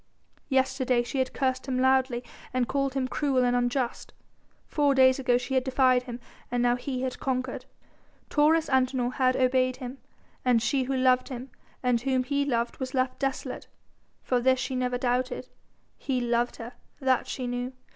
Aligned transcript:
Yesterday 0.49 1.03
she 1.03 1.19
had 1.19 1.31
cursed 1.31 1.67
him 1.67 1.77
loudly 1.77 2.23
and 2.55 2.67
called 2.67 2.95
him 2.95 3.07
cruel 3.07 3.45
and 3.45 3.55
unjust, 3.55 4.13
four 4.65 4.95
days 4.95 5.19
ago 5.19 5.37
she 5.37 5.53
had 5.53 5.63
defied 5.63 6.01
him 6.01 6.19
and 6.49 6.63
now 6.63 6.75
he 6.75 7.03
had 7.03 7.19
conquered. 7.19 7.65
Taurus 8.27 8.67
Antinor 8.67 9.11
had 9.13 9.35
obeyed 9.37 9.75
him 9.75 9.99
and 10.43 10.59
she 10.59 10.85
who 10.85 10.97
loved 10.97 11.29
him 11.29 11.51
and 11.83 12.01
whom 12.01 12.23
he 12.23 12.43
loved 12.45 12.77
was 12.79 12.95
left 12.95 13.19
desolate. 13.19 13.67
For 14.23 14.39
this 14.39 14.59
she 14.59 14.75
never 14.75 14.97
doubted: 14.97 15.49
he 15.99 16.19
loved 16.19 16.55
her, 16.55 16.73
that 16.99 17.27
she 17.27 17.45
knew. 17.45 17.71